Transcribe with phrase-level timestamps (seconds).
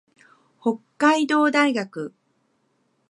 [0.59, 2.11] 北海道大学